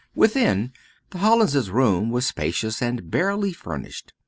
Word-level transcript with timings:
Within, 0.15 0.73
the 1.11 1.19
Hallins' 1.19 1.69
room 1.69 2.09
was 2.09 2.25
spacious 2.25 2.81
and 2.81 3.11
barely 3.11 3.53
furnished. 3.53 4.13